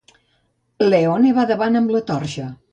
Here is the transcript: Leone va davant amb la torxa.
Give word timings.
Leone 0.87 1.35
va 1.41 1.47
davant 1.53 1.81
amb 1.83 1.97
la 1.99 2.05
torxa. 2.11 2.51